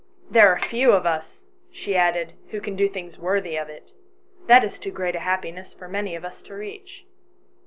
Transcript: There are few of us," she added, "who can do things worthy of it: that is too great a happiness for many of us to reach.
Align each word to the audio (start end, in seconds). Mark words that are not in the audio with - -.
There 0.31 0.47
are 0.47 0.57
few 0.59 0.93
of 0.93 1.05
us," 1.05 1.43
she 1.71 1.95
added, 1.95 2.33
"who 2.49 2.59
can 2.59 2.75
do 2.75 2.89
things 2.89 3.19
worthy 3.19 3.55
of 3.55 3.69
it: 3.69 3.91
that 4.47 4.63
is 4.63 4.79
too 4.79 4.89
great 4.89 5.15
a 5.15 5.19
happiness 5.19 5.75
for 5.75 5.87
many 5.87 6.15
of 6.15 6.25
us 6.25 6.41
to 6.41 6.55
reach. 6.55 7.05